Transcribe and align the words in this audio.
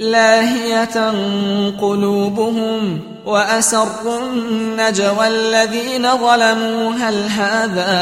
لاهية 0.00 1.10
قلوبهم 1.80 3.00
وأسروا 3.26 4.20
النجوى 4.20 5.28
الذين 5.28 6.16
ظلموا. 6.16 6.92
هل 6.92 7.28
هذا 7.28 7.92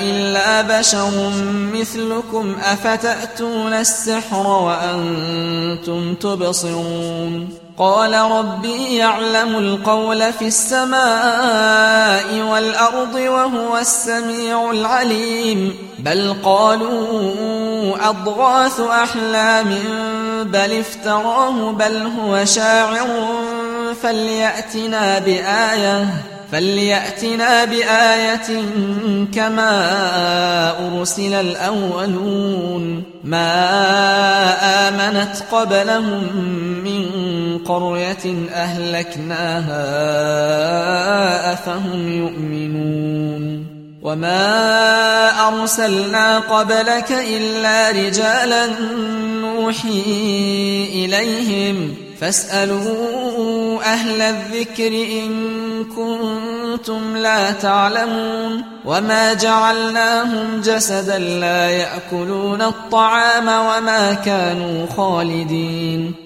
إلا 0.00 0.78
بشر 0.78 1.30
مثلكم؟ 1.74 2.56
أفتأتون 2.62 3.72
السحر 3.72 4.46
وأنتم 4.46 6.14
تبصرون؟ 6.14 7.65
قال 7.78 8.14
ربي 8.14 8.96
يعلم 8.96 9.56
القول 9.58 10.32
في 10.32 10.46
السماء 10.46 12.34
والأرض 12.50 13.14
وهو 13.14 13.78
السميع 13.78 14.70
العليم. 14.70 15.74
بل 15.98 16.36
قالوا 16.44 18.08
أضغاث 18.08 18.80
أحلام 18.80 19.78
بل 20.44 20.78
افتراه 20.78 21.72
بل 21.72 22.10
هو 22.20 22.44
شاعر 22.44 23.08
فليأتنا 24.02 25.18
بآية. 25.18 26.06
فليأتنا 26.52 27.64
بآية 27.64 28.62
كما 29.34 29.72
أرسل 30.86 31.34
الأولون 31.34 33.02
ما 33.24 33.52
آمنت 34.88 35.36
قبلهم 35.52 36.22
من 36.84 37.04
قرية 37.58 38.48
أهلكناها 38.54 39.82
أفهم 41.52 42.12
يؤمنون 42.12 43.66
وما 44.02 45.30
أرسلنا 45.48 46.38
قبلك 46.38 47.12
إلا 47.12 47.90
رجالا 47.90 48.66
نوحي 49.40 50.02
إليهم 50.94 52.05
فاسألوا 52.20 53.82
أهل 53.82 54.20
الذكر 54.20 54.88
إن 54.88 55.84
كنتم 55.84 57.16
لا 57.16 57.50
تعلمون 57.50 58.62
وما 58.84 59.34
جعلناهم 59.34 60.60
جسدا 60.60 61.18
لا 61.18 61.70
يأكلون 61.70 62.62
الطعام 62.62 63.48
وما 63.48 64.14
كانوا 64.24 64.86
خالدين 64.96 66.25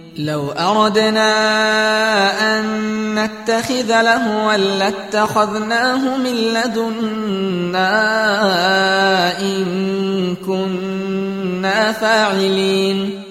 لو 0.25 0.51
أردنا 0.51 1.31
أن 2.59 2.65
نتخذ 3.15 4.01
لهوا 4.01 4.57
لاتخذناه 4.57 6.17
من 6.17 6.33
لدنا 6.33 7.89
إن 9.39 10.35
كنا 10.45 11.91
فاعلين. 11.91 13.30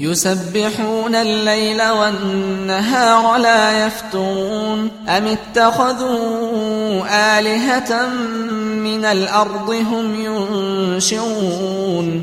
يسبحون 0.00 1.14
الليل 1.14 1.82
والنهار 1.82 3.36
لا 3.36 3.86
يفترون 3.86 4.90
أم 5.08 5.26
اتخذوا 5.26 7.02
آلهة 7.38 8.08
من 8.74 9.04
الأرض 9.04 9.70
هم 9.70 10.24
ينشرون 11.04 12.22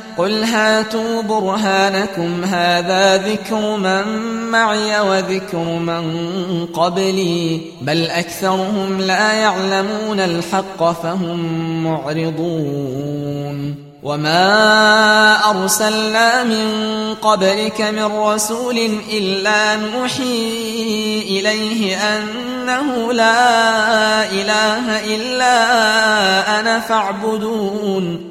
قل 0.17 0.43
هاتوا 0.43 1.21
برهانكم 1.21 2.43
هذا 2.43 3.17
ذكر 3.17 3.77
من 3.77 4.03
معي 4.51 4.99
وذكر 4.99 5.63
من 5.63 6.65
قبلي 6.65 7.61
بل 7.81 8.05
أكثرهم 8.09 9.01
لا 9.01 9.33
يعلمون 9.33 10.19
الحق 10.19 10.91
فهم 10.91 11.83
معرضون 11.83 13.75
وما 14.03 15.49
أرسلنا 15.49 16.43
من 16.43 16.67
قبلك 17.21 17.81
من 17.81 18.03
رسول 18.03 18.77
إلا 19.11 19.75
نوحي 19.75 21.21
إليه 21.27 21.97
أنه 21.97 23.13
لا 23.13 24.31
إله 24.31 25.15
إلا 25.15 26.59
أنا 26.59 26.79
فاعبدون 26.79 28.30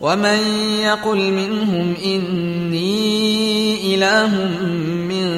ومن 0.00 0.38
يقل 0.82 1.32
منهم 1.32 1.94
إني 2.04 3.94
إله 3.94 4.34
من 5.08 5.28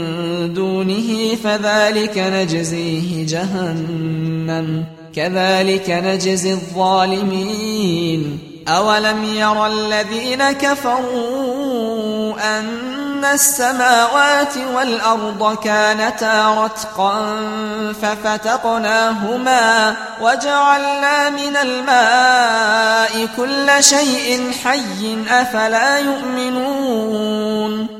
دونه 0.55 1.35
فذلك 1.45 2.19
نجزيه 2.19 3.27
جهنم 3.27 4.85
كذلك 5.15 5.91
نجزي 5.91 6.53
الظالمين 6.53 8.39
أولم 8.69 9.25
ير 9.25 9.67
الذين 9.67 10.53
كفروا 10.53 12.35
أن 12.59 12.67
أن 13.21 13.25
السماوات 13.25 14.57
والأرض 14.57 15.59
كانتا 15.65 16.65
رتقا 16.65 17.37
ففتقناهما 18.03 19.97
وجعلنا 20.21 21.31
من 21.31 21.57
الماء 21.57 23.29
كل 23.37 23.85
شيء 23.85 24.53
حي 24.65 25.25
أفلا 25.31 25.99
يؤمنون 25.99 28.00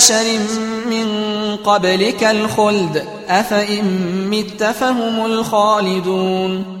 من 0.85 1.07
قبلك 1.55 2.23
الخلد 2.23 3.05
أفإن 3.27 3.83
مت 4.29 4.63
فهم 4.63 5.25
الخالدون. 5.25 6.80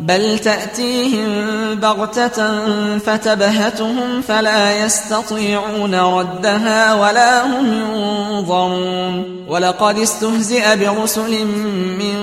بل 0.00 0.38
تأتيهم 0.38 1.26
بغتة 1.74 2.68
فتبهتهم 2.98 4.20
فلا 4.28 4.84
يستطيعون 4.84 5.94
ردها 5.94 6.94
ولا 6.94 7.46
هم 7.46 7.72
ينظرون. 7.72 9.36
ولقد 9.48 9.98
استهزئ 9.98 10.76
برسل 10.76 11.46
من 11.98 12.16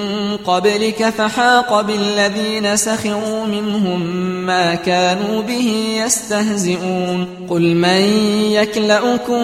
قبلك 0.46 1.10
فحاق 1.10 1.82
بالذين 1.82 2.76
سخروا 2.76 3.46
منهم 3.46 4.02
ما 4.46 4.76
كانوا 4.76 5.42
به 5.42 5.98
يستهزئون. 6.06 7.28
قل 7.50 7.76
من 7.76 8.02
يكلأكم 8.52 9.44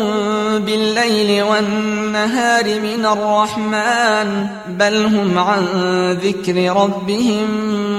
بالليل 0.59 1.43
والنهار 1.43 2.65
من 2.65 3.05
الرحمن؟ 3.05 4.47
بل 4.69 5.05
هم 5.05 5.37
عن 5.37 5.65
ذكر 6.23 6.75
ربهم 6.75 7.47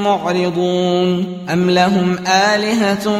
معرضون 0.02 0.19
أم 1.52 1.70
لهم 1.70 2.18
آلهة 2.26 3.18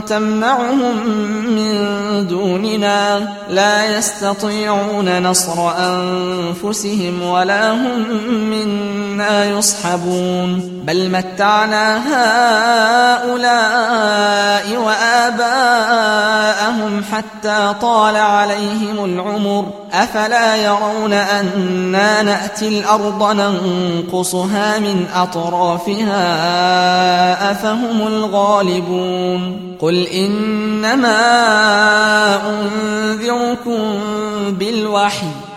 تمنعهم 0.00 1.06
من 1.46 2.26
دوننا 2.26 3.28
لا 3.50 3.96
يستطيعون 3.98 5.22
نصر 5.22 5.70
أنفسهم 5.78 7.22
ولا 7.22 7.72
هم 7.72 8.04
منا 8.50 9.44
يصحبون 9.44 10.76
بل 10.86 11.10
متعنا 11.10 11.96
هؤلاء 13.16 13.56
وآباءهم 16.86 17.04
حتى 17.12 17.74
طال 17.80 18.16
عليهم 18.16 19.04
العمر 19.04 19.66
أفلا 19.92 20.56
يرون 20.56 21.12
أنا 21.12 22.22
نأتي 22.22 22.68
الأرض 22.68 23.22
ننقصها 23.22 24.78
من 24.78 25.06
أطرافها 25.14 26.20
أفهم 27.50 28.06
الغالبون. 28.06 29.76
قل 29.80 30.06
إنما 30.06 31.18
أنذركم 32.48 33.78
بالوحي 34.48 35.26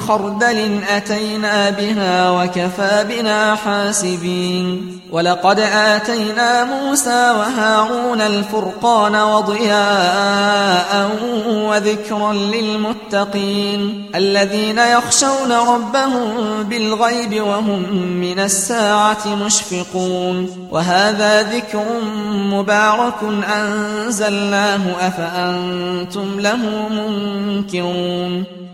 خردل 0.00 0.80
أتينا 0.88 1.70
بها 1.70 2.30
وكفى 2.30 3.04
بنا 3.08 3.54
حاسبين 3.54 5.00
ولقد 5.12 5.60
آتينا 5.60 6.64
موسى 6.64 7.10
وهارون 7.10 8.20
الفرقان 8.20 9.16
وضياء 9.16 11.10
وذكرا 11.46 12.32
للمتقين 12.32 14.10
الذين 14.14 14.78
يخشون 14.78 15.52
ربهم 15.52 16.62
بالغيب 16.62 17.42
وهم 17.42 17.92
من 18.20 18.38
الساعة 18.38 19.34
مشفقون 19.44 20.68
وهذا 20.70 21.42
ذكر 21.42 21.84
مبارك 22.32 23.18
أنزلناه 23.56 24.80
أفأنتم 25.00 26.40
له 26.40 26.88
منكرون 26.90 28.44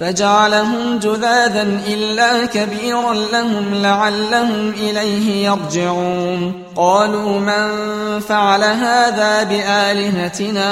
فجعلهم 0.00 0.98
جذاذا 0.98 1.80
إلا 1.88 2.46
كبيرا 2.46 3.14
لهم 3.14 3.74
لعلهم 3.74 4.70
إليه 4.70 5.48
يرجعون. 5.48 6.52
قالوا 6.76 7.40
من 7.40 7.70
فعل 8.20 8.64
هذا 8.64 9.42
بآلهتنا 9.42 10.68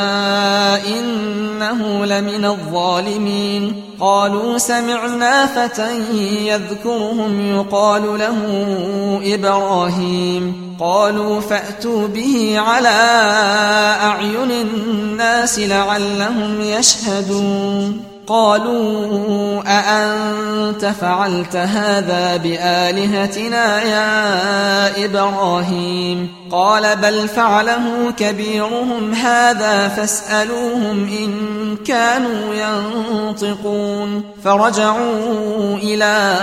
إنه 0.87 2.06
لمن 2.06 2.45
الظالمين. 2.45 3.83
قالوا 4.00 4.59
سمعنا 4.59 5.47
فتى 5.47 5.99
يذكرهم 6.47 7.56
يقال 7.56 8.18
له 8.18 8.37
إبراهيم. 9.35 10.76
قالوا 10.80 11.40
فأتوا 11.40 12.09
به 12.09 12.54
على 12.59 12.99
أعين 14.02 14.50
الناس 14.50 15.59
لعلهم 15.59 16.61
يشهدون. 16.61 18.15
قالوا 18.26 19.62
أأنت 19.66 20.85
فعلت 20.85 21.56
هذا 21.56 22.37
بآلهتنا 22.37 23.83
يا 23.83 25.04
إبراهيم؟ 25.04 26.28
قال 26.50 26.97
بل 26.97 27.28
فعله 27.28 28.11
كبيرهم 28.16 29.14
هذا 29.14 29.88
فاسألوهم 29.88 31.09
إن 31.09 31.76
كانوا 31.76 32.54
ينطقون. 32.54 34.23
فرجعوا 34.45 35.76
إلى 35.76 36.37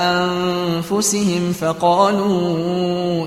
أنفسهم 0.00 1.52
فقالوا 1.60 3.26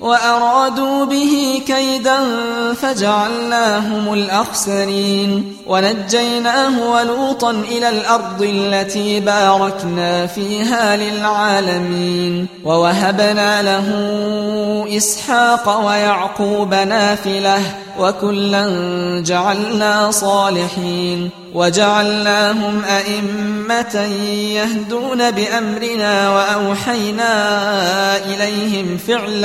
وأرادوا 0.00 1.04
به 1.04 1.62
كيدا 1.66 2.18
فجعلناهم 2.74 4.12
الأخسرين 4.14 5.56
ونجيناه 5.66 6.90
ولوطا 6.90 7.50
إلى 7.50 7.88
الأرض 7.88 8.42
التي 8.42 9.20
باركنا 9.20 10.26
فيها 10.26 10.96
للعالمين 10.96 12.46
ووهبنا 12.64 13.62
له 13.62 13.86
إسحاق 14.96 15.86
ويعقوب 15.86 16.74
نافلة 16.74 17.60
وكلا 17.98 18.66
جعلنا 19.26 20.10
صالحين 20.10 21.30
وجعلناهم 21.54 22.82
أئمة 22.84 24.00
يهدون 24.54 25.30
بأمرنا 25.30 26.30
وأوحينا 26.30 27.32
إليهم 28.16 28.98
فعل 29.08 29.44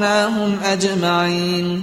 فأغرقناهم 0.00 0.58
أجمعين 0.64 1.82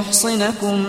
لتحصنكم 0.01 0.85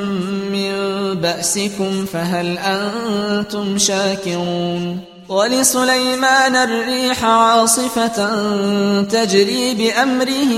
من 0.52 0.72
بأسكم 1.14 2.06
فهل 2.12 2.58
أنتم 2.58 3.78
شاكرون 3.78 5.00
ولسليمان 5.28 6.56
الريح 6.56 7.24
عاصفة 7.24 8.16
تجري 9.02 9.74
بأمره 9.74 10.52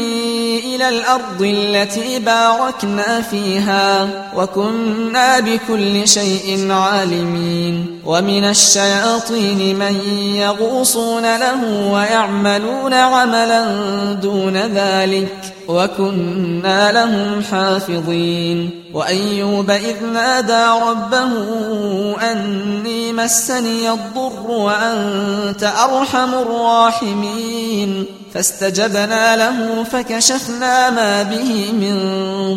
إلى 0.58 0.88
الأرض 0.88 1.42
التي 1.42 2.18
باركنا 2.18 3.20
فيها 3.20 4.08
وكنا 4.37 5.40
بكل 5.40 6.08
شيء 6.08 6.73
عالمين. 6.73 8.00
ومن 8.06 8.44
الشياطين 8.44 9.78
من 9.78 10.00
يغوصون 10.34 11.37
له 11.37 11.90
ويعملون 11.92 12.94
عملا 12.94 13.64
دون 14.12 14.56
ذلك 14.56 15.54
وكنا 15.68 16.92
لهم 16.92 17.42
حافظين. 17.42 18.70
وأيوب 18.94 19.70
إذ 19.70 20.04
نادى 20.12 20.64
ربه 20.90 21.32
أني 22.32 23.12
مسني 23.12 23.90
الضر 23.90 24.50
وأنت 24.50 25.62
أرحم 25.62 26.34
الراحمين. 26.34 28.06
فاستجبنا 28.35 29.37
له 29.37 29.85
فكشفنا 29.85 30.91
ما 30.91 31.23
به 31.23 31.73
من 31.73 31.97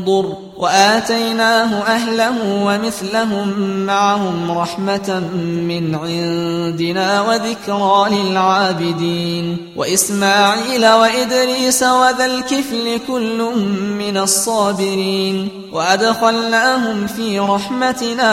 ضر. 0.05 0.46
وآتيناه 0.57 1.81
أهله 1.81 2.63
ومثلهم 2.65 3.49
معهم 3.85 4.51
رحمة 4.51 5.19
من 5.67 5.95
عندنا 5.95 7.21
وذكرى 7.21 8.05
للعابدين 8.09 9.57
وإسماعيل 9.75 10.87
وإدريس 10.87 11.83
وذا 11.83 12.25
الكفل 12.25 12.99
كل 13.07 13.51
من 13.99 14.17
الصابرين 14.17 15.49
وأدخلناهم 15.71 17.07
في 17.07 17.39
رحمتنا 17.39 18.31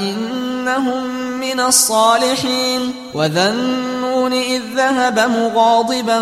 إنهم 0.00 1.24
من 1.40 1.60
الصالحين 1.60 2.92
وذا 3.14 3.50
النون 3.50 4.32
إذ 4.32 4.62
ذهب 4.76 5.18
مغاضبا 5.18 6.20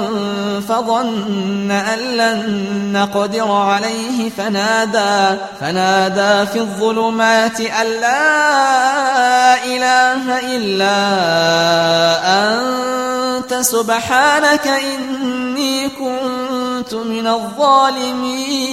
فظن 0.68 1.70
أن 1.70 1.98
لن 1.98 2.92
نقدر 2.92 3.50
عليه 3.50 4.30
فنادى 4.30 5.11
فنادى 5.60 6.46
في 6.52 6.58
الظلمات 6.58 7.60
أن 7.60 7.86
لا 7.86 9.64
إله 9.64 10.38
إلا 10.56 10.98
أنت 12.42 13.54
سبحانك 13.54 14.66
إني 14.66 15.88
كنت 15.88 16.94
من 16.94 17.26
الظالمين. 17.26 18.72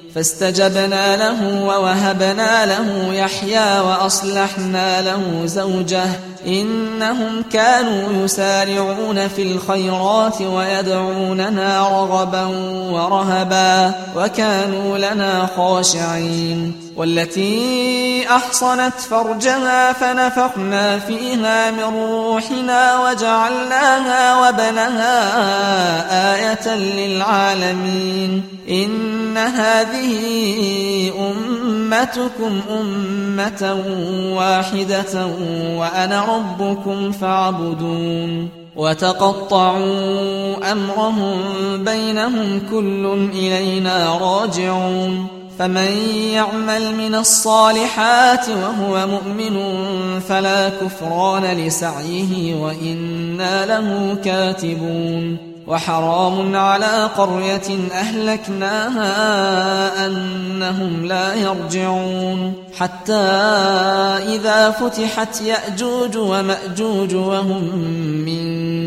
فاستجبنا 0.15 1.17
له 1.17 1.63
ووهبنا 1.63 2.65
له 2.65 3.13
يحيى 3.13 3.79
وأصلحنا 3.79 5.01
له 5.01 5.45
زوجه. 5.45 6.07
إنهم 6.47 7.43
كانوا 7.53 8.23
يسارعون 8.23 9.27
في 9.27 9.41
الخيرات 9.41 10.41
ويدعوننا 10.41 11.89
رغبا 11.89 12.45
ورهبا 12.91 13.93
وكانوا 14.15 14.97
لنا 14.97 15.49
خاشعين. 15.57 16.90
والتي 17.01 18.29
أحصنت 18.29 18.93
فرجها 19.09 19.93
فنفخنا 19.93 20.99
فيها 20.99 21.71
من 21.71 21.83
روحنا 22.11 22.99
وجعلناها 22.99 24.49
وبنها 24.49 25.15
آية 26.35 26.75
للعالمين. 26.75 28.43
إن 28.69 29.37
هذه 29.37 30.13
أمتكم 31.19 32.61
أمة 32.71 33.83
واحدة 34.37 35.25
وأنا 35.77 36.25
ربكم 36.25 37.11
فاعبدون. 37.11 38.49
وتقطعوا 38.75 40.71
أمرهم 40.71 41.41
بينهم 41.83 42.61
كل 42.71 43.29
إلينا 43.33 44.17
راجعون. 44.21 45.40
فمن 45.61 45.97
يعمل 46.33 46.95
من 46.95 47.15
الصالحات 47.15 48.49
وهو 48.49 49.07
مؤمن 49.07 49.59
فلا 50.19 50.69
كفران 50.69 51.43
لسعيه 51.43 52.55
وإنا 52.55 53.65
له 53.65 54.17
كاتبون 54.23 55.50
وحرام 55.67 56.55
على 56.55 57.09
قرية 57.17 57.89
أهلكناها 57.91 59.11
أنهم 60.05 61.05
لا 61.05 61.33
يرجعون. 61.33 62.53
حتى 62.79 63.13
إذا 64.35 64.71
فتحت 64.71 65.41
يأجوج 65.41 66.17
ومأجوج 66.17 67.15
وهم 67.15 67.63
من 68.25 68.41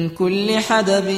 كل 0.09 0.59
حدب 0.59 1.09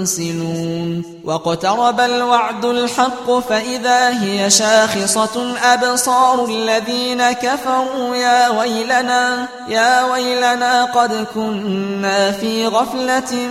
ينسلون. 0.00 1.02
واقترب 1.24 2.00
الوعد 2.00 2.64
الحق 2.64 3.38
فإذا 3.48 4.22
هي 4.22 4.50
شاخصة 4.50 5.54
أبصار 5.62 6.44
الذين 6.44 7.32
كفروا. 7.32 8.16
يا 8.16 8.48
ويلنا 8.48 9.48
يا 9.68 10.12
ويلنا 10.12 10.84
قد 10.84 11.26
كنا 11.34 12.32
في 12.32 12.66
غفلة 12.66 13.50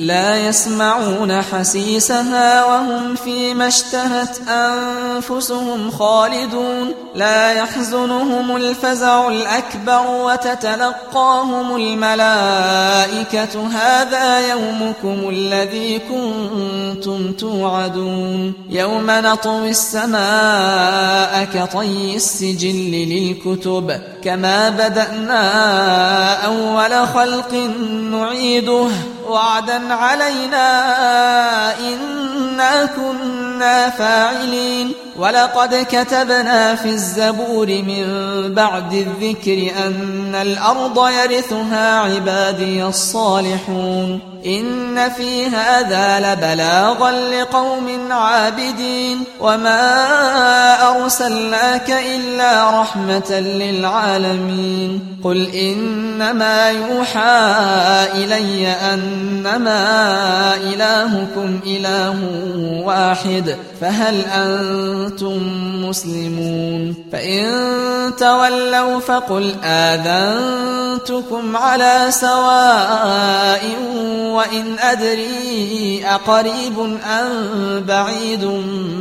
لا 0.00 0.48
يسمعون 0.48 1.42
حسيسها 1.42 2.64
وهم 2.64 3.14
فيما 3.14 3.68
اشتهت 3.68 4.38
أنفسهم 4.48 5.90
خالدون. 5.90 6.94
لا 7.14 7.52
يحزنهم 7.52 8.56
الفزع 8.56 9.28
الأكبر 9.28 10.06
وتتلقاهم 10.06 11.76
الملائكة. 11.76 13.66
هذا 13.66 14.50
يومكم 14.50 15.28
الذي 15.28 15.98
كنتم 15.98 17.32
توعدون. 17.32 18.52
يوم 18.70 19.06
نطوي 19.10 19.70
السماء 19.70 21.48
كطي 21.54 22.16
السجل 22.16 22.90
للكتب. 22.90 24.00
كما 24.24 24.68
بدأنا 24.68 25.42
أول 26.46 27.08
خلق 27.08 27.54
نعيده. 28.10 28.88
وعدا 29.30 29.94
علينا 29.94 30.68
إنا 31.78 32.86
كنا 32.86 33.39
فاعلين 33.90 34.92
ولقد 35.18 35.86
كتبنا 35.90 36.74
في 36.74 36.88
الزبور 36.88 37.66
من 37.66 38.04
بعد 38.54 38.92
الذكر 38.92 39.72
أن 39.86 40.34
الأرض 40.34 41.08
يرثها 41.08 41.98
عبادي 41.98 42.84
الصالحون 42.84 44.20
إن 44.46 45.10
في 45.10 45.46
هذا 45.46 46.20
لبلاغا 46.20 47.10
لقوم 47.10 48.12
عابدين 48.12 49.24
وما 49.40 49.82
أرسلناك 50.90 51.90
إلا 51.90 52.80
رحمة 52.80 53.40
للعالمين 53.40 55.16
قل 55.24 55.46
إنما 55.54 56.70
يوحى 56.70 57.50
إلي 58.14 58.68
أنما 58.68 59.80
إلهكم 60.56 61.60
إله 61.66 62.16
واحد 62.84 63.49
فهل 63.80 64.20
أنتم 64.20 65.38
مسلمون؟ 65.88 66.94
فإن 67.12 67.46
تولوا 68.18 69.00
فقل 69.00 69.54
آذنتكم 69.64 71.56
على 71.56 72.06
سواء 72.10 73.62
وإن 74.32 74.78
أدري 74.78 76.04
أقريب 76.06 76.98
أم 77.04 77.84
بعيد 77.88 78.44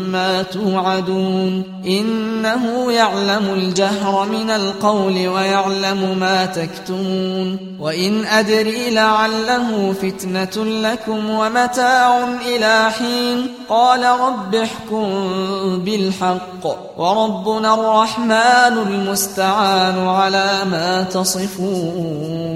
ما 0.07 0.41
توعدون. 0.41 1.63
إنه 1.85 2.91
يعلم 2.91 3.53
الجهر 3.53 4.25
من 4.25 4.49
القول 4.49 5.27
ويعلم 5.27 6.17
ما 6.19 6.45
تكتمون. 6.45 7.77
وإن 7.79 8.25
أدري 8.25 8.89
لعله 8.89 9.93
فتنة 10.01 10.65
لكم 10.65 11.29
ومتاع 11.29 12.27
إلى 12.45 12.91
حين. 12.91 13.47
قال 13.69 14.03
رب 14.03 14.38
احكم 14.55 15.07
بالحق 15.85 16.63
وربنا 16.97 17.73
الرحمن 17.73 18.77
المستعان 18.87 20.07
على 20.07 20.65
ما 20.71 21.03
تصفون. 21.03 22.49